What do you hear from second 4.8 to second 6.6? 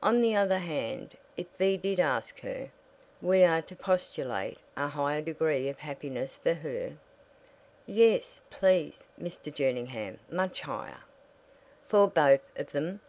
higher degree of happiness for